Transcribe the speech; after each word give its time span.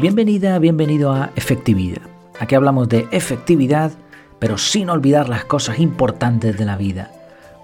Bienvenida, 0.00 0.56
bienvenido 0.60 1.10
a 1.12 1.32
Efectividad. 1.34 2.02
Aquí 2.38 2.54
hablamos 2.54 2.88
de 2.88 3.08
efectividad, 3.10 3.90
pero 4.38 4.56
sin 4.56 4.90
olvidar 4.90 5.28
las 5.28 5.44
cosas 5.44 5.80
importantes 5.80 6.56
de 6.56 6.64
la 6.64 6.76
vida. 6.76 7.10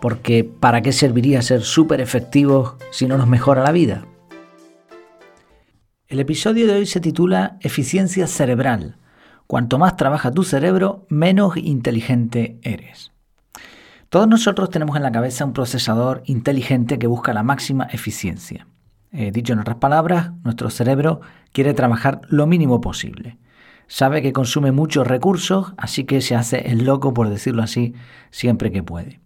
Porque 0.01 0.43
¿para 0.43 0.83
qué 0.83 0.91
serviría 0.91 1.43
ser 1.43 1.63
súper 1.63 2.01
efectivos 2.01 2.75
si 2.91 3.07
no 3.07 3.19
nos 3.19 3.29
mejora 3.29 3.63
la 3.63 3.71
vida? 3.71 4.05
El 6.09 6.19
episodio 6.19 6.67
de 6.67 6.75
hoy 6.75 6.87
se 6.87 6.99
titula 6.99 7.57
Eficiencia 7.61 8.27
cerebral. 8.27 8.97
Cuanto 9.47 9.79
más 9.79 9.97
trabaja 9.97 10.33
tu 10.33 10.43
cerebro, 10.43 11.07
menos 11.09 11.57
inteligente 11.57 12.59
eres. 12.63 13.13
Todos 14.09 14.27
nosotros 14.27 14.71
tenemos 14.71 14.97
en 14.97 15.05
la 15.05 15.13
cabeza 15.13 15.45
un 15.45 15.53
procesador 15.53 16.25
inteligente 16.27 16.99
que 16.99 17.07
busca 17.07 17.33
la 17.33 17.45
máxima 17.45 17.85
eficiencia. 17.93 18.67
Eh, 19.17 19.31
dicho 19.31 19.53
en 19.53 19.61
otras 19.61 19.77
palabras, 19.77 20.33
nuestro 20.43 20.71
cerebro 20.71 21.21
quiere 21.53 21.73
trabajar 21.73 22.23
lo 22.29 22.49
mínimo 22.49 22.81
posible. 22.81 23.39
Sabe 23.87 24.23
que 24.23 24.33
consume 24.33 24.73
muchos 24.73 25.07
recursos, 25.07 25.73
así 25.77 26.03
que 26.03 26.21
se 26.21 26.35
hace 26.35 26.73
el 26.73 26.85
loco, 26.85 27.15
por 27.15 27.29
decirlo 27.29 27.63
así, 27.63 27.95
siempre 28.33 28.73
que 28.73 28.83
puede. 28.83 29.21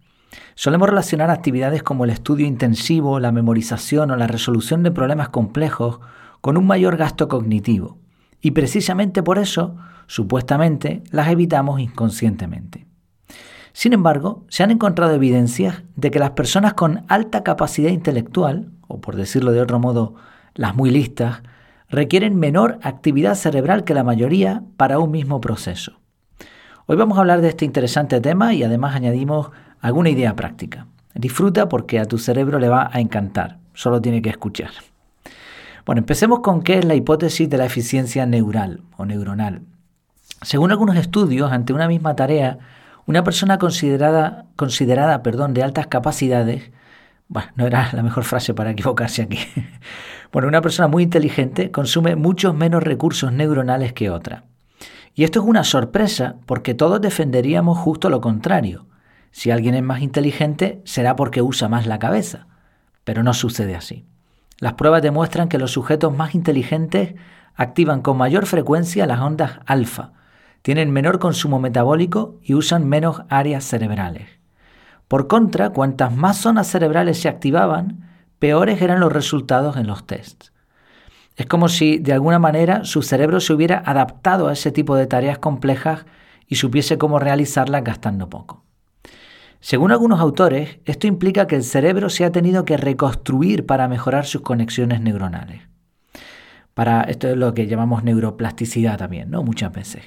Solemos 0.53 0.89
relacionar 0.89 1.31
actividades 1.31 1.81
como 1.81 2.03
el 2.03 2.11
estudio 2.11 2.45
intensivo, 2.45 3.19
la 3.19 3.31
memorización 3.31 4.11
o 4.11 4.15
la 4.15 4.27
resolución 4.27 4.83
de 4.83 4.91
problemas 4.91 5.29
complejos 5.29 5.99
con 6.39 6.55
un 6.55 6.67
mayor 6.67 6.95
gasto 6.95 7.27
cognitivo. 7.27 7.97
Y 8.41 8.51
precisamente 8.51 9.23
por 9.23 9.39
eso, 9.39 9.75
supuestamente, 10.05 11.01
las 11.09 11.29
evitamos 11.29 11.79
inconscientemente. 11.79 12.85
Sin 13.73 13.93
embargo, 13.93 14.45
se 14.49 14.61
han 14.61 14.69
encontrado 14.69 15.15
evidencias 15.15 15.81
de 15.95 16.11
que 16.11 16.19
las 16.19 16.31
personas 16.31 16.75
con 16.75 17.05
alta 17.07 17.41
capacidad 17.41 17.89
intelectual, 17.89 18.69
o 18.89 18.99
por 18.99 19.15
decirlo 19.15 19.53
de 19.53 19.61
otro 19.61 19.79
modo, 19.79 20.15
las 20.55 20.75
muy 20.75 20.89
listas, 20.89 21.41
requieren 21.89 22.37
menor 22.37 22.79
actividad 22.81 23.35
cerebral 23.35 23.85
que 23.85 23.93
la 23.93 24.03
mayoría 24.03 24.63
para 24.75 24.99
un 24.99 25.11
mismo 25.11 25.39
proceso. 25.39 25.93
Hoy 26.85 26.97
vamos 26.97 27.17
a 27.17 27.21
hablar 27.21 27.39
de 27.39 27.49
este 27.49 27.65
interesante 27.65 28.19
tema 28.19 28.53
y 28.53 28.63
además 28.63 28.95
añadimos 28.95 29.51
alguna 29.79 30.09
idea 30.09 30.35
práctica. 30.35 30.87
Disfruta 31.13 31.69
porque 31.69 31.99
a 31.99 32.05
tu 32.05 32.17
cerebro 32.17 32.59
le 32.59 32.67
va 32.67 32.89
a 32.91 32.99
encantar, 32.99 33.59
solo 33.73 34.01
tiene 34.01 34.21
que 34.21 34.29
escuchar. 34.29 34.71
Bueno, 35.85 35.99
empecemos 35.99 36.39
con 36.39 36.61
qué 36.61 36.79
es 36.79 36.85
la 36.85 36.95
hipótesis 36.95 37.49
de 37.49 37.57
la 37.57 37.65
eficiencia 37.65 38.25
neural 38.25 38.81
o 38.97 39.05
neuronal. 39.05 39.61
Según 40.41 40.71
algunos 40.71 40.95
estudios, 40.95 41.51
ante 41.51 41.73
una 41.73 41.87
misma 41.87 42.15
tarea, 42.15 42.57
una 43.05 43.23
persona 43.23 43.59
considerada, 43.59 44.45
considerada 44.55 45.21
perdón, 45.21 45.53
de 45.53 45.63
altas 45.63 45.87
capacidades 45.87 46.71
bueno, 47.29 47.49
no 47.55 47.67
era 47.67 47.89
la 47.93 48.01
mejor 48.01 48.23
frase 48.23 48.55
para 48.55 48.71
equivocarse 48.71 49.21
aquí. 49.21 49.37
bueno, 50.31 50.47
una 50.47 50.61
persona 50.61 50.87
muy 50.87 51.03
inteligente 51.03 51.69
consume 51.69 52.15
muchos 52.15 52.55
menos 52.55 52.81
recursos 52.81 53.31
neuronales 53.31 53.93
que 53.93 54.09
otra. 54.09 54.45
Y 55.13 55.23
esto 55.23 55.39
es 55.39 55.45
una 55.45 55.63
sorpresa 55.63 56.37
porque 56.47 56.73
todos 56.73 56.99
defenderíamos 56.99 57.77
justo 57.77 58.09
lo 58.09 58.19
contrario. 58.19 58.87
Si 59.31 59.51
alguien 59.51 59.75
es 59.75 59.83
más 59.83 60.01
inteligente 60.01 60.81
será 60.85 61.15
porque 61.15 61.43
usa 61.43 61.69
más 61.69 61.85
la 61.85 61.99
cabeza. 61.99 62.47
Pero 63.03 63.21
no 63.21 63.35
sucede 63.35 63.75
así. 63.75 64.05
Las 64.59 64.73
pruebas 64.73 65.03
demuestran 65.03 65.49
que 65.49 65.59
los 65.59 65.71
sujetos 65.71 66.15
más 66.15 66.33
inteligentes 66.33 67.13
activan 67.55 68.01
con 68.01 68.17
mayor 68.17 68.47
frecuencia 68.47 69.05
las 69.05 69.19
ondas 69.19 69.59
alfa, 69.67 70.13
tienen 70.63 70.91
menor 70.91 71.19
consumo 71.19 71.59
metabólico 71.59 72.39
y 72.41 72.55
usan 72.55 72.87
menos 72.87 73.21
áreas 73.29 73.63
cerebrales. 73.65 74.38
Por 75.09 75.27
contra, 75.27 75.71
cuantas 75.71 76.15
más 76.15 76.37
zonas 76.37 76.67
cerebrales 76.67 77.19
se 77.19 77.29
activaban, 77.29 78.07
peores 78.37 78.79
eran 78.79 78.99
los 78.99 79.11
resultados 79.11 79.75
en 79.75 79.87
los 79.87 80.05
tests. 80.05 80.53
Es 81.35 81.47
como 81.47 81.67
si 81.67 81.97
de 81.97 82.13
alguna 82.13 82.37
manera 82.37 82.85
su 82.85 83.01
cerebro 83.01 83.39
se 83.39 83.51
hubiera 83.53 83.79
adaptado 83.79 84.47
a 84.47 84.53
ese 84.53 84.71
tipo 84.71 84.95
de 84.95 85.07
tareas 85.07 85.39
complejas 85.39 86.05
y 86.47 86.55
supiese 86.55 86.99
cómo 86.99 87.17
realizarlas 87.17 87.83
gastando 87.83 88.29
poco. 88.29 88.63
Según 89.61 89.91
algunos 89.91 90.19
autores, 90.19 90.77
esto 90.85 91.07
implica 91.07 91.47
que 91.47 91.55
el 91.55 91.63
cerebro 91.63 92.09
se 92.09 92.23
ha 92.23 92.31
tenido 92.31 92.63
que 92.63 92.77
reconstruir 92.77 93.65
para 93.65 93.87
mejorar 93.87 94.27
sus 94.27 94.41
conexiones 94.41 95.01
neuronales. 95.01 95.63
Para 96.75 97.01
esto 97.01 97.27
es 97.29 97.35
lo 97.35 97.55
que 97.55 97.65
llamamos 97.65 98.03
neuroplasticidad 98.03 98.99
también, 98.99 99.31
¿no? 99.31 99.41
Muchas 99.41 99.73
veces. 99.73 100.03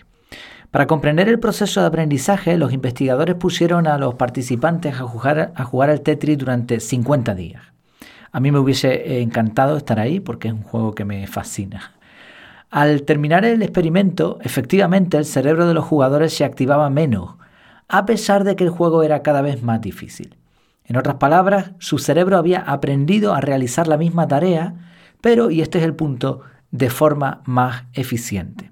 Para 0.73 0.87
comprender 0.87 1.29
el 1.29 1.39
proceso 1.39 1.83
de 1.83 1.87
aprendizaje, 1.87 2.57
los 2.57 2.73
investigadores 2.73 3.35
pusieron 3.35 3.87
a 3.87 3.99
los 3.99 4.15
participantes 4.15 4.95
a 4.95 5.05
jugar, 5.05 5.53
al 5.55 6.01
Tetris 6.01 6.39
durante 6.39 6.81
50 6.81 7.35
días. 7.35 7.63
A 8.33 8.41
mí 8.41 8.51
me 8.51 8.59
hubiese 8.59 9.21
encantado 9.21 9.77
estar 9.77 10.01
ahí 10.01 10.19
porque 10.19 10.49
es 10.49 10.55
un 10.55 10.63
juego 10.63 10.95
que 10.95 11.05
me 11.05 11.27
fascina. 11.27 11.93
Al 12.71 13.03
terminar 13.03 13.45
el 13.45 13.61
experimento, 13.61 14.39
efectivamente 14.41 15.19
el 15.19 15.27
cerebro 15.27 15.67
de 15.67 15.75
los 15.75 15.85
jugadores 15.85 16.33
se 16.33 16.47
activaba 16.47 16.89
menos, 16.89 17.35
a 17.87 18.07
pesar 18.07 18.43
de 18.43 18.57
que 18.57 18.65
el 18.65 18.71
juego 18.71 19.03
era 19.03 19.21
cada 19.21 19.43
vez 19.43 19.63
más 19.63 19.83
difícil. 19.83 20.39
En 20.87 20.97
otras 20.97 21.17
palabras, 21.17 21.73
su 21.81 21.99
cerebro 21.99 22.39
había 22.39 22.61
aprendido 22.61 23.35
a 23.35 23.43
realizar 23.43 23.89
la 23.89 23.99
misma 23.99 24.27
tarea, 24.27 24.77
pero, 25.21 25.51
y 25.51 25.61
este 25.61 25.81
es 25.81 25.85
el 25.85 25.95
punto, 25.95 26.41
de 26.71 26.89
forma 26.89 27.43
más 27.45 27.85
eficiente. 27.93 28.72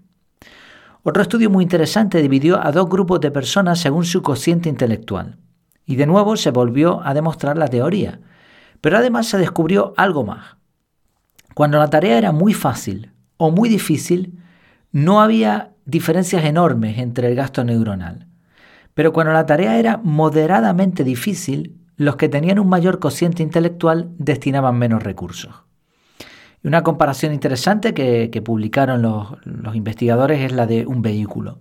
Otro 1.02 1.22
estudio 1.22 1.48
muy 1.48 1.64
interesante 1.64 2.20
dividió 2.20 2.62
a 2.62 2.72
dos 2.72 2.88
grupos 2.88 3.20
de 3.20 3.30
personas 3.30 3.78
según 3.78 4.04
su 4.04 4.20
cociente 4.20 4.68
intelectual. 4.68 5.38
Y 5.86 5.96
de 5.96 6.06
nuevo 6.06 6.36
se 6.36 6.50
volvió 6.50 7.00
a 7.02 7.14
demostrar 7.14 7.56
la 7.56 7.68
teoría. 7.68 8.20
Pero 8.80 8.98
además 8.98 9.26
se 9.26 9.38
descubrió 9.38 9.94
algo 9.96 10.24
más. 10.24 10.56
Cuando 11.54 11.78
la 11.78 11.88
tarea 11.88 12.18
era 12.18 12.32
muy 12.32 12.52
fácil 12.52 13.12
o 13.38 13.50
muy 13.50 13.68
difícil, 13.68 14.38
no 14.92 15.20
había 15.20 15.72
diferencias 15.86 16.44
enormes 16.44 16.98
entre 16.98 17.28
el 17.28 17.34
gasto 17.34 17.64
neuronal. 17.64 18.26
Pero 18.94 19.12
cuando 19.12 19.32
la 19.32 19.46
tarea 19.46 19.78
era 19.78 20.00
moderadamente 20.02 21.02
difícil, 21.02 21.80
los 21.96 22.16
que 22.16 22.28
tenían 22.28 22.58
un 22.58 22.68
mayor 22.68 22.98
cociente 22.98 23.42
intelectual 23.42 24.10
destinaban 24.18 24.78
menos 24.78 25.02
recursos. 25.02 25.69
Y 26.62 26.68
una 26.68 26.82
comparación 26.82 27.32
interesante 27.32 27.94
que, 27.94 28.42
publicaron 28.44 29.02
los, 29.02 29.74
investigadores 29.74 30.40
es 30.40 30.52
la 30.52 30.66
de 30.66 30.86
un 30.86 31.02
vehículo. 31.02 31.58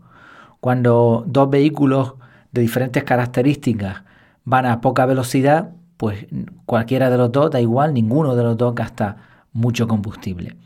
Cuando 0.60 1.24
dos 1.26 1.50
vehículos 1.50 2.16
de 2.52 2.62
diferentes 2.62 3.04
características 3.04 4.04
van 4.44 4.66
a 4.66 4.82
poca 4.82 5.06
velocidad, 5.06 5.72
pues 5.98 6.26
cualquiera 6.66 7.10
de 7.10 7.18
los 7.18 7.32
dos, 7.32 7.52
da 7.52 7.62
igual, 7.62 7.94
ninguno 7.94 8.36
de 8.36 8.44
los 8.44 8.58
dos 8.58 8.76
gasta 8.76 9.18
mucho 9.54 9.88
combustible. 9.88 10.58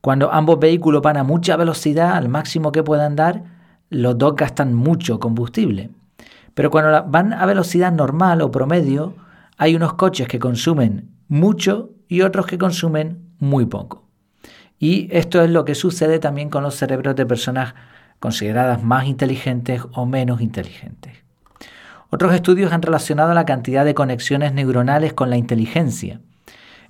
Cuando 0.00 0.32
ambos 0.32 0.58
vehículos 0.58 1.02
van 1.02 1.16
a 1.16 1.24
mucha 1.24 1.56
velocidad, 1.56 2.16
al 2.16 2.28
máximo 2.28 2.72
que 2.72 2.82
puedan 2.82 3.16
dar, 3.16 3.44
los 3.90 4.16
dos 4.18 4.36
gastan 4.36 4.74
mucho 4.74 5.18
combustible. 5.18 5.90
Pero 6.54 6.70
cuando 6.70 7.04
van 7.04 7.32
a 7.32 7.46
velocidad 7.46 7.92
normal 7.92 8.40
o 8.42 8.50
promedio, 8.50 9.14
hay 9.56 9.76
unos 9.76 9.94
coches 9.94 10.28
que 10.28 10.38
consumen 10.38 11.10
mucho 11.28 11.90
y 12.08 12.22
otros 12.22 12.46
que 12.46 12.58
consumen 12.58 13.27
muy 13.38 13.66
poco. 13.66 14.04
Y 14.78 15.08
esto 15.10 15.42
es 15.42 15.50
lo 15.50 15.64
que 15.64 15.74
sucede 15.74 16.18
también 16.18 16.50
con 16.50 16.62
los 16.62 16.76
cerebros 16.76 17.16
de 17.16 17.26
personas 17.26 17.74
consideradas 18.20 18.82
más 18.82 19.06
inteligentes 19.06 19.82
o 19.92 20.06
menos 20.06 20.40
inteligentes. 20.40 21.12
Otros 22.10 22.34
estudios 22.34 22.72
han 22.72 22.82
relacionado 22.82 23.34
la 23.34 23.44
cantidad 23.44 23.84
de 23.84 23.94
conexiones 23.94 24.52
neuronales 24.52 25.12
con 25.12 25.30
la 25.30 25.36
inteligencia. 25.36 26.20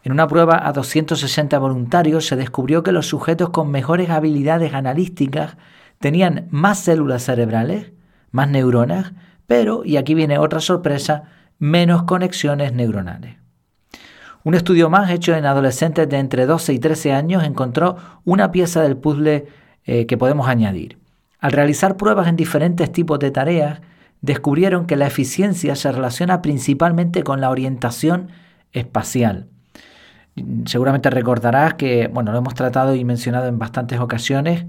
En 0.05 0.13
una 0.13 0.29
prueba 0.29 0.67
a 0.67 0.73
260 0.73 1.59
voluntarios 1.59 2.27
se 2.27 2.37
descubrió 2.37 2.83
que 2.83 2.93
los 2.93 3.09
sujetos 3.09 3.51
con 3.51 3.71
mejores 3.71 4.11
habilidades 4.11 4.75
analíticas 4.75 5.57
tenían 5.99 6.47
más 6.51 6.79
células 6.79 7.25
cerebrales, 7.25 7.93
más 8.31 8.49
neuronas, 8.49 9.13
pero, 9.47 9.85
y 9.85 9.97
aquí 9.97 10.15
viene 10.15 10.39
otra 10.39 10.61
sorpresa, 10.61 11.25
menos 11.59 12.05
conexiones 12.05 12.73
neuronales. 12.73 13.37
Un 14.45 14.55
estudio 14.55 14.89
más 14.89 15.11
hecho 15.11 15.35
en 15.35 15.47
adolescentes 15.47 16.09
de 16.09 16.19
entre 16.19 16.47
12 16.47 16.73
y 16.73 16.79
13 16.79 17.13
años 17.13 17.45
encontró 17.45 17.97
una 18.25 18.51
pieza 18.53 18.83
del 18.83 18.97
puzzle 18.97 19.47
eh, 19.85 20.07
que 20.07 20.17
podemos 20.17 20.49
añadir. 20.49 20.99
Al 21.41 21.53
realizar 21.53 21.97
pruebas 21.97 22.29
en 22.29 22.37
diferentes 22.37 22.91
tipos 22.91 23.19
de 23.19 23.31
tareas, 23.31 23.81
descubrieron 24.21 24.87
que 24.87 24.97
la 24.97 25.07
eficiencia 25.07 25.77
se 25.77 25.93
relaciona 25.93 26.43
principalmente 26.43 27.23
con 27.23 27.41
la 27.41 27.51
orientación 27.51 28.29
espacial. 28.73 29.47
Seguramente 30.67 31.11
recordarás 31.11 31.75
que, 31.75 32.09
bueno, 32.09 32.33
lo 32.33 32.39
hemos 32.39 32.55
tratado 32.55 32.95
y 32.95 33.05
mencionado 33.05 33.49
en 33.49 33.59
bastantes 33.59 34.01
ocasiones, 34.01 34.67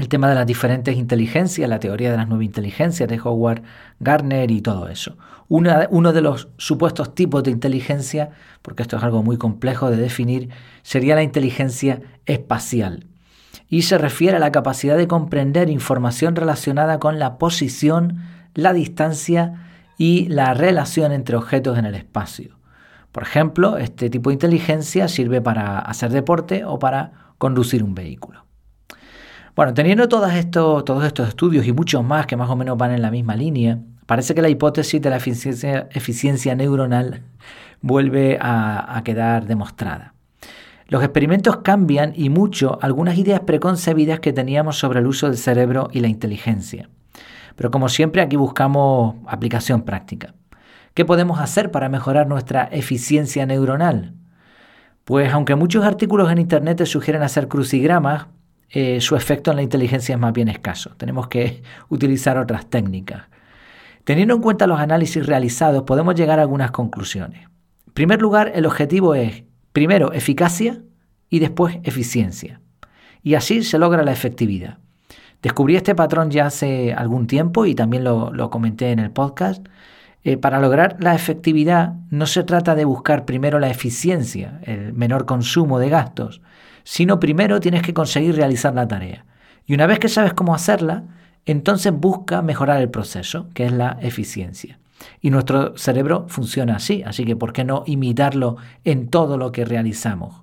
el 0.00 0.08
tema 0.08 0.28
de 0.28 0.34
las 0.34 0.46
diferentes 0.46 0.96
inteligencias, 0.96 1.68
la 1.68 1.78
teoría 1.78 2.10
de 2.10 2.16
las 2.16 2.26
nueve 2.26 2.44
inteligencias 2.44 3.08
de 3.08 3.20
Howard 3.20 3.62
Gardner 4.00 4.50
y 4.50 4.62
todo 4.62 4.88
eso. 4.88 5.16
uno 5.48 6.12
de 6.12 6.20
los 6.22 6.48
supuestos 6.56 7.14
tipos 7.14 7.42
de 7.42 7.50
inteligencia, 7.50 8.30
porque 8.62 8.82
esto 8.82 8.96
es 8.96 9.02
algo 9.02 9.22
muy 9.22 9.36
complejo 9.36 9.90
de 9.90 9.96
definir, 9.96 10.48
sería 10.82 11.14
la 11.14 11.22
inteligencia 11.22 12.00
espacial. 12.24 13.06
Y 13.68 13.82
se 13.82 13.98
refiere 13.98 14.36
a 14.36 14.40
la 14.40 14.52
capacidad 14.52 14.96
de 14.96 15.06
comprender 15.06 15.68
información 15.68 16.34
relacionada 16.34 16.98
con 16.98 17.18
la 17.18 17.36
posición, 17.36 18.20
la 18.54 18.72
distancia 18.72 19.66
y 19.98 20.28
la 20.28 20.54
relación 20.54 21.12
entre 21.12 21.36
objetos 21.36 21.78
en 21.78 21.84
el 21.84 21.94
espacio. 21.94 22.58
Por 23.12 23.22
ejemplo, 23.22 23.76
este 23.76 24.08
tipo 24.08 24.30
de 24.30 24.34
inteligencia 24.34 25.08
sirve 25.08 25.40
para 25.40 25.78
hacer 25.78 26.10
deporte 26.10 26.64
o 26.64 26.78
para 26.78 27.34
conducir 27.38 27.82
un 27.82 27.94
vehículo. 27.94 28.49
Bueno, 29.60 29.74
teniendo 29.74 30.08
todos 30.08 30.32
estos, 30.32 30.86
todos 30.86 31.04
estos 31.04 31.28
estudios 31.28 31.66
y 31.66 31.72
muchos 31.74 32.02
más 32.02 32.26
que 32.26 32.34
más 32.34 32.48
o 32.48 32.56
menos 32.56 32.78
van 32.78 32.92
en 32.92 33.02
la 33.02 33.10
misma 33.10 33.36
línea, 33.36 33.78
parece 34.06 34.34
que 34.34 34.40
la 34.40 34.48
hipótesis 34.48 35.02
de 35.02 35.10
la 35.10 35.18
eficiencia, 35.18 36.54
neuronal 36.54 37.24
vuelve 37.82 38.38
a 38.40 38.98
quedar 39.04 39.44
demostrada. 39.44 40.14
Los 40.88 41.04
experimentos 41.04 41.58
cambian 41.58 42.14
y 42.16 42.30
mucho 42.30 42.78
algunas 42.80 43.18
ideas 43.18 43.40
preconcebidas 43.40 44.20
que 44.20 44.32
teníamos 44.32 44.78
sobre 44.78 45.00
el 45.00 45.06
uso 45.06 45.26
del 45.26 45.36
cerebro 45.36 45.90
y 45.92 46.00
la 46.00 46.08
inteligencia. 46.08 46.88
Pero 47.54 47.70
como 47.70 47.90
siempre 47.90 48.22
aquí 48.22 48.36
buscamos 48.36 49.16
aplicación 49.26 49.82
práctica. 49.82 50.32
¿Qué 50.94 51.04
podemos 51.04 51.38
hacer 51.38 51.70
para 51.70 51.90
mejorar 51.90 52.26
nuestra 52.28 52.64
eficiencia 52.72 53.44
neuronal? 53.44 54.14
Pues 55.04 55.30
aunque 55.34 55.54
muchos 55.54 55.84
artículos 55.84 56.32
en 56.32 56.38
Internet 56.38 56.82
sugieren 56.86 57.22
hacer 57.22 57.46
crucigramas, 57.46 58.28
eh, 58.70 59.00
su 59.00 59.16
efecto 59.16 59.50
en 59.50 59.56
la 59.56 59.62
inteligencia 59.62 60.14
es 60.14 60.20
más 60.20 60.32
bien 60.32 60.48
escaso. 60.48 60.90
Tenemos 60.96 61.28
que 61.28 61.62
utilizar 61.88 62.38
otras 62.38 62.66
técnicas. 62.66 63.24
Teniendo 64.04 64.34
en 64.34 64.40
cuenta 64.40 64.66
los 64.66 64.80
análisis 64.80 65.26
realizados, 65.26 65.82
podemos 65.82 66.14
llegar 66.14 66.38
a 66.38 66.42
algunas 66.42 66.70
conclusiones. 66.70 67.42
En 67.86 67.92
primer 67.92 68.20
lugar, 68.22 68.52
el 68.54 68.66
objetivo 68.66 69.14
es, 69.14 69.44
primero, 69.72 70.12
eficacia 70.12 70.80
y 71.28 71.38
después 71.38 71.78
eficiencia. 71.82 72.60
Y 73.22 73.34
así 73.34 73.62
se 73.62 73.78
logra 73.78 74.02
la 74.02 74.12
efectividad. 74.12 74.78
Descubrí 75.42 75.76
este 75.76 75.94
patrón 75.94 76.30
ya 76.30 76.46
hace 76.46 76.92
algún 76.92 77.26
tiempo 77.26 77.66
y 77.66 77.74
también 77.74 78.04
lo 78.04 78.50
comenté 78.50 78.92
en 78.92 78.98
el 78.98 79.10
podcast. 79.10 79.66
Eh, 80.22 80.36
para 80.36 80.60
lograr 80.60 80.96
la 81.00 81.14
efectividad 81.14 81.94
no 82.10 82.26
se 82.26 82.44
trata 82.44 82.74
de 82.74 82.84
buscar 82.84 83.24
primero 83.24 83.58
la 83.58 83.70
eficiencia, 83.70 84.60
el 84.64 84.92
menor 84.92 85.24
consumo 85.24 85.78
de 85.78 85.88
gastos, 85.88 86.42
sino 86.84 87.20
primero 87.20 87.60
tienes 87.60 87.82
que 87.82 87.94
conseguir 87.94 88.36
realizar 88.36 88.74
la 88.74 88.88
tarea. 88.88 89.24
Y 89.66 89.74
una 89.74 89.86
vez 89.86 89.98
que 89.98 90.08
sabes 90.08 90.34
cómo 90.34 90.54
hacerla, 90.54 91.04
entonces 91.46 91.92
busca 91.92 92.42
mejorar 92.42 92.80
el 92.80 92.90
proceso, 92.90 93.48
que 93.54 93.66
es 93.66 93.72
la 93.72 93.98
eficiencia. 94.00 94.78
Y 95.20 95.30
nuestro 95.30 95.76
cerebro 95.76 96.26
funciona 96.28 96.76
así, 96.76 97.02
así 97.04 97.24
que 97.24 97.36
¿por 97.36 97.52
qué 97.52 97.64
no 97.64 97.84
imitarlo 97.86 98.56
en 98.84 99.08
todo 99.08 99.38
lo 99.38 99.52
que 99.52 99.64
realizamos? 99.64 100.42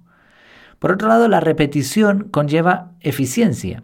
Por 0.80 0.92
otro 0.92 1.07
lado, 1.07 1.28
la 1.28 1.39
repetición 1.39 2.30
conlleva 2.30 2.92
eficiencia. 3.01 3.83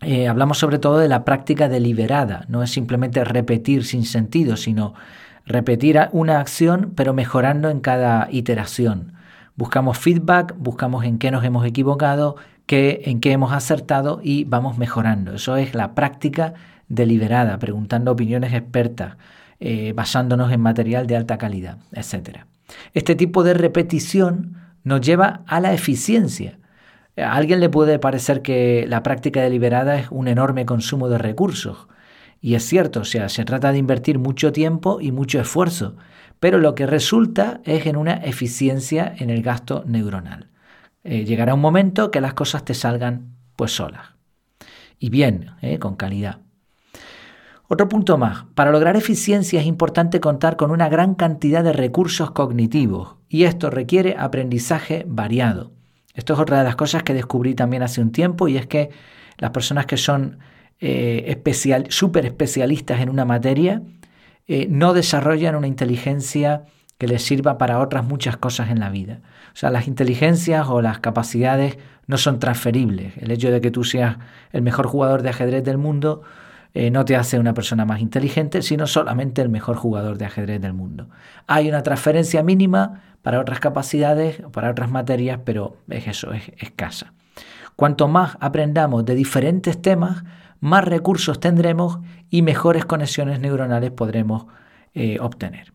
Eh, 0.00 0.28
hablamos 0.28 0.58
sobre 0.58 0.78
todo 0.78 0.98
de 0.98 1.08
la 1.08 1.24
práctica 1.24 1.68
deliberada, 1.68 2.44
no 2.48 2.62
es 2.62 2.70
simplemente 2.70 3.24
repetir 3.24 3.84
sin 3.84 4.04
sentido, 4.04 4.56
sino 4.56 4.94
repetir 5.46 5.98
una 6.12 6.40
acción 6.40 6.92
pero 6.94 7.14
mejorando 7.14 7.70
en 7.70 7.80
cada 7.80 8.28
iteración. 8.30 9.15
Buscamos 9.56 9.98
feedback, 9.98 10.54
buscamos 10.58 11.04
en 11.04 11.18
qué 11.18 11.30
nos 11.30 11.44
hemos 11.44 11.64
equivocado, 11.66 12.36
qué, 12.66 13.02
en 13.06 13.20
qué 13.20 13.32
hemos 13.32 13.52
acertado 13.52 14.20
y 14.22 14.44
vamos 14.44 14.78
mejorando. 14.78 15.34
Eso 15.34 15.56
es 15.56 15.74
la 15.74 15.94
práctica 15.94 16.54
deliberada, 16.88 17.58
preguntando 17.58 18.12
opiniones 18.12 18.52
expertas, 18.52 19.16
eh, 19.60 19.92
basándonos 19.94 20.52
en 20.52 20.60
material 20.60 21.06
de 21.06 21.16
alta 21.16 21.38
calidad, 21.38 21.78
etc. 21.92 22.44
Este 22.94 23.14
tipo 23.14 23.42
de 23.42 23.54
repetición 23.54 24.56
nos 24.84 25.00
lleva 25.00 25.42
a 25.46 25.60
la 25.60 25.72
eficiencia 25.72 26.58
a 27.22 27.34
alguien 27.34 27.60
le 27.60 27.70
puede 27.70 27.98
parecer 27.98 28.42
que 28.42 28.84
la 28.88 29.02
práctica 29.02 29.40
deliberada 29.40 29.98
es 29.98 30.08
un 30.10 30.28
enorme 30.28 30.66
consumo 30.66 31.08
de 31.08 31.18
recursos. 31.18 31.88
Y 32.40 32.54
es 32.54 32.64
cierto, 32.64 33.00
o 33.00 33.04
sea, 33.04 33.28
se 33.28 33.44
trata 33.44 33.72
de 33.72 33.78
invertir 33.78 34.18
mucho 34.18 34.52
tiempo 34.52 35.00
y 35.00 35.12
mucho 35.12 35.40
esfuerzo, 35.40 35.96
pero 36.40 36.58
lo 36.58 36.74
que 36.74 36.86
resulta 36.86 37.60
es 37.64 37.86
en 37.86 37.96
una 37.96 38.14
eficiencia 38.14 39.14
en 39.18 39.30
el 39.30 39.42
gasto 39.42 39.84
neuronal. 39.86 40.50
Eh, 41.04 41.24
llegará 41.24 41.54
un 41.54 41.60
momento 41.60 42.10
que 42.10 42.20
las 42.20 42.34
cosas 42.34 42.64
te 42.64 42.74
salgan 42.74 43.36
pues 43.56 43.72
solas. 43.72 44.08
Y 44.98 45.10
bien, 45.10 45.52
eh, 45.62 45.78
con 45.78 45.96
calidad. 45.96 46.40
Otro 47.68 47.88
punto 47.88 48.16
más, 48.16 48.44
para 48.54 48.70
lograr 48.70 48.96
eficiencia 48.96 49.60
es 49.60 49.66
importante 49.66 50.20
contar 50.20 50.56
con 50.56 50.70
una 50.70 50.88
gran 50.88 51.14
cantidad 51.14 51.64
de 51.64 51.72
recursos 51.72 52.30
cognitivos 52.30 53.16
y 53.28 53.44
esto 53.44 53.70
requiere 53.70 54.14
aprendizaje 54.16 55.04
variado. 55.08 55.72
Esto 56.14 56.34
es 56.34 56.38
otra 56.38 56.58
de 56.58 56.64
las 56.64 56.76
cosas 56.76 57.02
que 57.02 57.12
descubrí 57.12 57.54
también 57.54 57.82
hace 57.82 58.00
un 58.00 58.12
tiempo 58.12 58.46
y 58.46 58.56
es 58.56 58.66
que 58.66 58.90
las 59.38 59.50
personas 59.50 59.86
que 59.86 59.96
son 59.96 60.38
eh, 60.80 61.42
súper 61.88 62.24
especialistas 62.24 63.00
en 63.00 63.10
una 63.10 63.24
materia 63.24 63.82
eh, 64.48 64.66
no 64.70 64.94
desarrollan 64.94 65.56
una 65.56 65.66
inteligencia 65.66 66.64
que 66.98 67.08
les 67.08 67.22
sirva 67.22 67.58
para 67.58 67.78
otras 67.80 68.04
muchas 68.04 68.36
cosas 68.36 68.70
en 68.70 68.80
la 68.80 68.88
vida. 68.88 69.20
O 69.52 69.56
sea, 69.56 69.70
las 69.70 69.86
inteligencias 69.86 70.66
o 70.68 70.80
las 70.80 71.00
capacidades 71.00 71.78
no 72.06 72.16
son 72.16 72.38
transferibles. 72.38 73.16
El 73.18 73.30
hecho 73.30 73.50
de 73.50 73.60
que 73.60 73.70
tú 73.70 73.84
seas 73.84 74.16
el 74.52 74.62
mejor 74.62 74.86
jugador 74.86 75.22
de 75.22 75.30
ajedrez 75.30 75.64
del 75.64 75.78
mundo 75.78 76.22
eh, 76.72 76.90
no 76.90 77.04
te 77.04 77.16
hace 77.16 77.38
una 77.38 77.54
persona 77.54 77.84
más 77.84 78.00
inteligente, 78.00 78.62
sino 78.62 78.86
solamente 78.86 79.42
el 79.42 79.48
mejor 79.48 79.76
jugador 79.76 80.18
de 80.18 80.26
ajedrez 80.26 80.60
del 80.60 80.74
mundo. 80.74 81.08
Hay 81.46 81.68
una 81.68 81.82
transferencia 81.82 82.42
mínima 82.42 83.02
para 83.22 83.40
otras 83.40 83.60
capacidades, 83.60 84.42
para 84.52 84.70
otras 84.70 84.90
materias, 84.90 85.40
pero 85.44 85.78
es 85.88 86.06
eso, 86.06 86.32
es 86.32 86.52
escasa. 86.58 87.12
Cuanto 87.76 88.08
más 88.08 88.36
aprendamos 88.40 89.04
de 89.04 89.14
diferentes 89.14 89.80
temas, 89.80 90.22
más 90.60 90.84
recursos 90.84 91.40
tendremos 91.40 91.98
y 92.30 92.42
mejores 92.42 92.84
conexiones 92.84 93.40
neuronales 93.40 93.90
podremos 93.90 94.46
eh, 94.94 95.18
obtener. 95.20 95.72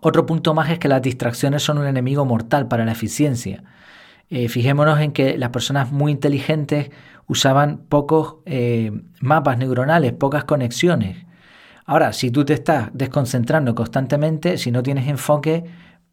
Otro 0.00 0.26
punto 0.26 0.54
más 0.54 0.70
es 0.70 0.78
que 0.78 0.88
las 0.88 1.02
distracciones 1.02 1.62
son 1.62 1.78
un 1.78 1.86
enemigo 1.86 2.24
mortal 2.24 2.68
para 2.68 2.84
la 2.84 2.92
eficiencia. 2.92 3.62
Eh, 4.28 4.48
fijémonos 4.48 5.00
en 5.00 5.12
que 5.12 5.38
las 5.38 5.50
personas 5.50 5.92
muy 5.92 6.12
inteligentes 6.12 6.90
usaban 7.26 7.78
pocos 7.88 8.36
eh, 8.44 8.90
mapas 9.20 9.56
neuronales, 9.56 10.12
pocas 10.12 10.44
conexiones. 10.44 11.24
Ahora, 11.86 12.12
si 12.12 12.30
tú 12.30 12.44
te 12.44 12.54
estás 12.54 12.90
desconcentrando 12.92 13.74
constantemente, 13.74 14.58
si 14.58 14.70
no 14.70 14.82
tienes 14.82 15.06
enfoque, 15.06 15.64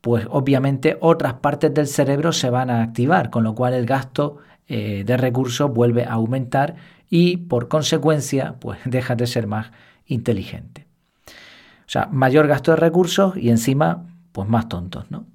pues 0.01 0.28
obviamente 0.30 0.98
otras 1.01 1.36
partes 1.36 1.74
del 1.74 1.88
cerebro 1.88 2.33
se 2.33 2.50
van 2.50 2.69
a 2.69 2.83
activar, 2.83 3.30
con 3.30 3.44
lo 3.44 3.56
cual 3.56 3.74
el 3.74 3.86
gasto 3.86 4.38
de 4.68 5.18
recursos 5.18 5.69
vuelve 5.69 6.06
a 6.06 6.13
aumentar 6.13 6.75
y 7.11 7.37
por 7.37 7.67
consecuencia 7.67 8.55
pues 8.59 8.79
dejas 8.85 9.17
de 9.17 9.27
ser 9.27 9.45
más 9.45 9.67
inteligente. 10.07 10.87
O 11.27 11.91
sea, 11.91 12.07
mayor 12.11 12.47
gasto 12.47 12.71
de 12.71 12.77
recursos 12.77 13.37
y 13.37 13.49
encima 13.49 14.07
pues 14.31 14.49
más 14.49 14.68
tontos, 14.68 15.11
¿no? 15.11 15.25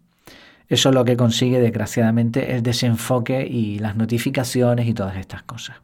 Eso 0.69 0.89
es 0.89 0.95
lo 0.97 1.05
que 1.05 1.17
consigue 1.17 1.61
desgraciadamente 1.61 2.57
el 2.57 2.63
desenfoque 2.63 3.47
y 3.47 3.79
las 3.79 3.95
notificaciones 3.95 4.89
y 4.89 4.95
todas 4.95 5.17
estas 5.17 5.45
cosas. 5.45 5.77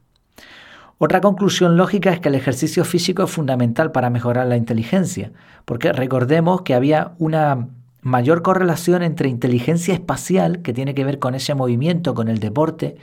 Otra 0.99 1.21
conclusión 1.21 1.77
lógica 1.77 2.13
es 2.13 2.19
que 2.19 2.31
el 2.31 2.35
ejercicio 2.35 2.85
físico 2.85 3.25
es 3.25 3.31
fundamental 3.31 3.93
para 3.93 4.11
mejorar 4.11 4.47
la 4.47 4.57
inteligencia, 4.57 5.31
porque 5.65 5.93
recordemos 5.93 6.63
que 6.63 6.75
había 6.75 7.13
una 7.19 7.69
mayor 8.01 8.43
correlación 8.43 9.03
entre 9.03 9.29
inteligencia 9.29 9.95
espacial, 9.95 10.63
que 10.63 10.73
tiene 10.73 10.95
que 10.95 11.05
ver 11.05 11.21
con 11.21 11.35
ese 11.37 11.55
movimiento, 11.55 12.15
con 12.15 12.29
el 12.29 12.41
deporte, 12.41 12.97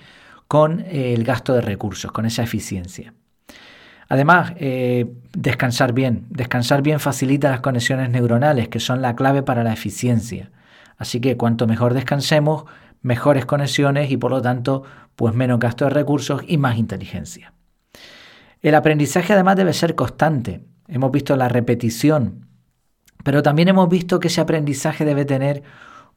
con 0.50 0.82
eh, 0.82 1.14
el 1.14 1.24
gasto 1.24 1.54
de 1.54 1.62
recursos, 1.62 2.12
con 2.12 2.26
esa 2.26 2.44
eficiencia. 2.44 3.14
Además, 4.10 4.52
eh, 4.58 5.06
descansar 5.32 5.94
bien. 5.94 6.26
Descansar 6.30 6.82
bien 6.82 7.00
facilita 7.00 7.50
las 7.50 7.62
conexiones 7.62 8.10
neuronales, 8.10 8.68
que 8.68 8.82
son 8.82 9.02
la 9.02 9.16
clave 9.16 9.44
para 9.44 9.64
la 9.64 9.72
eficiencia. 9.72 10.52
Así 10.98 11.22
que 11.22 11.38
cuanto 11.38 11.66
mejor 11.66 11.94
descansemos, 11.94 12.66
mejores 13.02 13.46
conexiones 13.46 14.12
y 14.12 14.18
por 14.18 14.32
lo 14.32 14.42
tanto, 14.42 14.84
pues 15.16 15.34
menos 15.34 15.60
gasto 15.60 15.86
de 15.86 15.92
recursos 15.92 16.42
y 16.46 16.58
más 16.58 16.78
inteligencia. 16.78 17.54
El 18.62 18.76
aprendizaje 18.76 19.32
además 19.32 19.56
debe 19.56 19.72
ser 19.72 19.96
constante. 19.96 20.66
Hemos 20.90 21.12
visto 21.12 21.38
la 21.38 21.48
repetición 21.48 22.50
pero 23.24 23.44
también 23.44 23.68
hemos 23.68 23.90
visto 23.90 24.20
que 24.20 24.28
ese 24.28 24.42
aprendizaje 24.42 25.06
debe 25.06 25.26
tener 25.26 25.64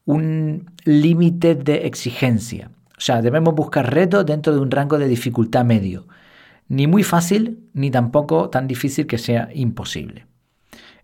un 0.05 0.71
límite 0.85 1.55
de 1.55 1.87
exigencia. 1.87 2.71
O 2.97 3.01
sea, 3.01 3.23
debemos 3.23 3.55
buscar 3.55 3.93
retos 3.93 4.25
dentro 4.27 4.55
de 4.55 4.61
un 4.61 4.71
rango 4.71 4.99
de 4.99 5.09
dificultad 5.09 5.65
medio. 5.65 6.07
Ni 6.69 6.87
muy 6.87 7.03
fácil, 7.03 7.69
ni 7.75 7.91
tampoco 7.91 8.49
tan 8.49 8.67
difícil 8.67 9.07
que 9.07 9.19
sea 9.19 9.49
imposible. 9.53 10.27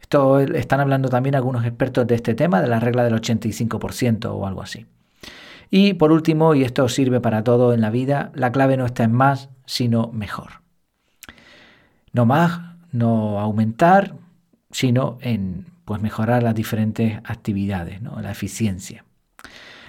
Esto 0.01 0.41
están 0.41 0.81
hablando 0.81 1.09
también 1.09 1.35
algunos 1.35 1.65
expertos 1.67 2.07
de 2.07 2.15
este 2.15 2.35
tema, 2.35 2.63
de 2.63 2.69
la 2.69 2.81
regla 2.81 3.05
del 3.05 3.15
85% 3.15 4.27
o 4.27 4.47
algo 4.47 4.63
así. 4.63 4.87
Y 5.71 5.95
por 5.95 6.13
último, 6.13 6.55
y 6.55 6.65
esto 6.65 6.89
sirve 6.89 7.21
para 7.21 7.45
todo 7.45 7.75
en 7.75 7.81
la 7.81 7.91
vida, 7.91 8.33
la 8.35 8.53
clave 8.53 8.77
no 8.77 8.87
está 8.87 9.05
en 9.05 9.13
más, 9.13 9.51
sino 9.67 10.11
mejor. 10.13 10.63
No 12.13 12.25
más, 12.25 12.61
no 12.91 13.39
aumentar, 13.39 14.15
sino 14.71 15.19
en 15.21 15.67
pues 15.85 16.01
mejorar 16.01 16.43
las 16.43 16.55
diferentes 16.55 17.19
actividades, 17.25 18.01
¿no? 18.03 18.21
la 18.21 18.31
eficiencia. 18.31 19.05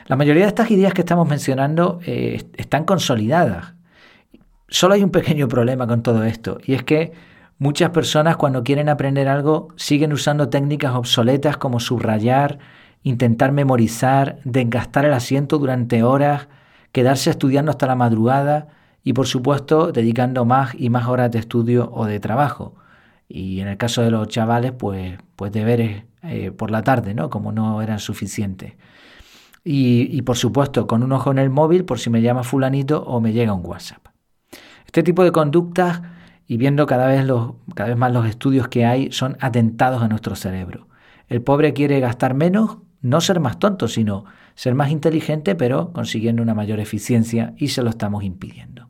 La 0.10 0.16
mayoría 0.16 0.42
de 0.42 0.48
estas 0.48 0.72
ideas 0.72 0.96
que 0.96 1.02
estamos 1.02 1.30
mencionando 1.30 2.00
eh, 2.04 2.44
están 2.58 2.84
consolidadas. 2.84 3.76
Solo 4.68 4.96
hay 4.96 5.04
un 5.04 5.12
pequeño 5.12 5.48
problema 5.48 5.86
con 5.86 6.02
todo 6.02 6.24
esto, 6.24 6.58
y 6.66 6.74
es 6.74 6.82
que 6.82 7.12
muchas 7.60 7.92
personas 7.92 8.36
cuando 8.36 8.64
quieren 8.64 8.90
aprender 8.90 9.28
algo 9.28 9.68
siguen 9.76 10.12
usando 10.12 10.50
técnicas 10.50 10.96
obsoletas 10.96 11.58
como 11.58 11.80
subrayar, 11.80 12.58
intentar 13.04 13.52
memorizar, 13.52 14.40
desgastar 14.46 15.06
el 15.06 15.14
asiento 15.14 15.60
durante 15.60 16.02
horas, 16.02 16.48
quedarse 16.92 17.30
estudiando 17.30 17.70
hasta 17.70 17.86
la 17.86 17.94
madrugada 17.94 18.68
y 19.04 19.14
por 19.14 19.28
supuesto 19.28 19.92
dedicando 19.92 20.44
más 20.44 20.74
y 20.74 20.90
más 20.90 21.08
horas 21.08 21.30
de 21.30 21.38
estudio 21.38 21.88
o 21.94 22.08
de 22.08 22.20
trabajo. 22.20 22.74
Y 23.28 23.60
en 23.60 23.68
el 23.68 23.78
caso 23.78 24.02
de 24.02 24.10
los 24.10 24.28
chavales, 24.28 24.72
pues, 24.72 25.20
pues 25.36 25.52
deberes 25.52 26.06
eh, 26.24 26.50
por 26.50 26.72
la 26.72 26.82
tarde, 26.82 27.14
¿no? 27.14 27.30
Como 27.30 27.52
no 27.52 27.84
eran 27.84 28.00
suficientes. 28.00 28.74
Y, 29.64 30.22
por 30.24 30.38
supuesto, 30.38 30.88
con 30.88 31.04
un 31.04 31.12
ojo 31.12 31.32
en 31.32 31.38
el 31.38 31.50
móvil 31.50 31.86
por 31.86 32.00
si 32.00 32.10
me 32.10 32.22
llama 32.22 32.44
fulanito 32.44 33.04
o 33.04 33.20
me 33.22 33.34
llega 33.34 33.54
un 33.54 33.66
WhatsApp. 33.66 34.08
Este 34.86 35.04
tipo 35.04 35.24
de 35.24 35.32
conductas, 35.32 36.02
y 36.48 36.58
viendo 36.58 36.86
cada 36.88 37.08
vez, 37.08 37.26
los, 37.26 37.54
cada 37.76 37.90
vez 37.90 37.98
más 37.98 38.12
los 38.12 38.26
estudios 38.26 38.68
que 38.70 38.86
hay, 38.86 39.12
son 39.12 39.38
atentados 39.40 40.02
a 40.02 40.08
nuestro 40.08 40.36
cerebro. 40.36 40.88
El 41.28 41.42
pobre 41.42 41.74
quiere 41.74 42.00
gastar 42.00 42.34
menos, 42.34 42.78
no 43.02 43.22
ser 43.22 43.40
más 43.40 43.60
tonto, 43.60 43.88
sino 43.88 44.26
ser 44.56 44.76
más 44.76 44.90
inteligente, 44.90 45.56
pero 45.56 45.94
consiguiendo 45.94 46.42
una 46.42 46.54
mayor 46.54 46.80
eficiencia 46.80 47.54
y 47.58 47.70
se 47.70 47.84
lo 47.84 47.92
estamos 47.92 48.24
impidiendo. 48.24 48.90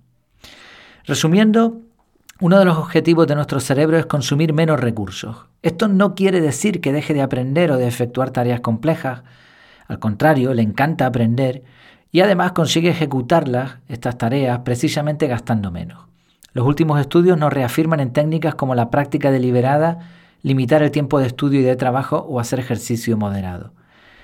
Resumiendo, 1.06 1.82
uno 2.40 2.58
de 2.58 2.66
los 2.66 2.78
objetivos 2.78 3.28
de 3.28 3.36
nuestro 3.36 3.60
cerebro 3.60 3.98
es 3.98 4.06
consumir 4.06 4.54
menos 4.54 4.80
recursos. 4.80 5.48
Esto 5.62 5.90
no 5.90 6.16
quiere 6.16 6.40
decir 6.40 6.80
que 6.80 6.94
deje 6.94 7.14
de 7.14 7.22
aprender 7.22 7.72
o 7.72 7.78
de 7.78 7.88
efectuar 7.88 8.32
tareas 8.32 8.62
complejas. 8.62 9.24
Al 9.90 10.00
contrario, 10.00 10.54
le 10.54 10.62
encanta 10.62 11.08
aprender 11.08 11.64
y 12.12 12.22
además 12.22 12.54
consigue 12.54 12.90
ejecutarlas, 12.90 13.80
estas 13.88 14.18
tareas, 14.18 14.60
precisamente 14.60 15.28
gastando 15.28 15.72
menos. 15.72 16.06
Los 16.54 16.68
últimos 16.68 17.02
estudios 17.02 17.38
nos 17.38 17.52
reafirman 17.52 18.00
en 18.00 18.14
técnicas 18.14 18.56
como 18.56 18.76
la 18.76 18.92
práctica 18.92 19.32
deliberada, 19.32 20.00
limitar 20.44 20.84
el 20.84 20.92
tiempo 20.92 21.20
de 21.20 21.26
estudio 21.26 21.60
y 21.60 21.64
de 21.64 21.76
trabajo 21.76 22.18
o 22.18 22.40
hacer 22.40 22.60
ejercicio 22.60 23.18
moderado. 23.18 23.74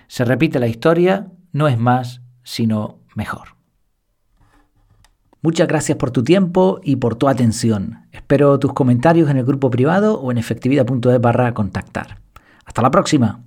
Se 0.08 0.24
repite 0.24 0.60
la 0.60 0.68
historia, 0.68 1.32
no 1.52 1.68
es 1.68 1.80
más, 1.80 2.22
sino 2.44 3.00
mejor. 3.16 3.56
Muchas 5.42 5.68
gracias 5.68 5.98
por 5.98 6.12
tu 6.12 6.24
tiempo 6.24 6.80
y 6.84 6.98
por 6.98 7.16
tu 7.16 7.28
atención. 7.28 8.06
Espero 8.12 8.60
tus 8.60 8.74
comentarios 8.74 9.32
en 9.32 9.38
el 9.38 9.46
grupo 9.46 9.72
privado 9.72 10.20
o 10.20 10.32
en 10.32 10.38
efectividad.es 10.38 11.22
barra 11.22 11.54
contactar. 11.56 12.20
Hasta 12.66 12.82
la 12.84 12.92
próxima. 12.92 13.45